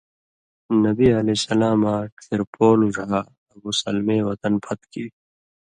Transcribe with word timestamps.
نبی 0.85 1.07
علیہ 1.19 1.37
السلاماں 1.39 1.99
ڇھیرپولو 2.21 2.87
ڙھا 2.95 3.21
ابو 3.53 3.69
سلمے 3.81 4.17
وَطن 4.27 4.53
پھت 4.63 4.79
کیریۡ؛ 4.91 5.15